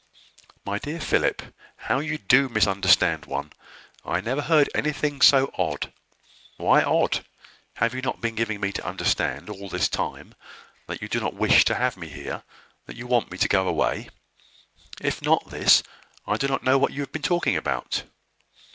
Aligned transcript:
"My 0.65 0.79
dear 0.79 0.99
Philip, 0.99 1.43
how 1.75 1.99
you 1.99 2.17
do 2.17 2.49
misunderstand 2.49 3.27
one! 3.27 3.53
I 4.03 4.19
never 4.19 4.41
heard 4.41 4.67
anything 4.73 5.21
so 5.21 5.53
odd." 5.59 5.93
"Why 6.57 6.81
odd? 6.81 7.23
Have 7.75 7.93
you 7.93 8.01
not 8.01 8.19
been 8.19 8.33
giving 8.33 8.59
me 8.61 8.71
to 8.71 8.83
understand, 8.83 9.47
all 9.47 9.69
this 9.69 9.87
time, 9.87 10.33
that 10.87 11.03
you 11.03 11.07
do 11.07 11.19
not 11.19 11.35
wish 11.35 11.65
to 11.65 11.75
have 11.75 11.97
me 11.97 12.09
here, 12.09 12.41
that 12.87 12.95
you 12.97 13.05
want 13.05 13.29
me 13.29 13.37
to 13.37 13.47
go 13.47 13.67
away? 13.67 14.09
If 14.99 15.21
not 15.21 15.51
this, 15.51 15.83
I 16.25 16.35
do 16.35 16.47
not 16.47 16.63
know 16.63 16.79
what 16.79 16.93
you 16.93 17.01
have 17.01 17.11
been 17.11 17.21
talking 17.21 17.55
about." 17.55 18.01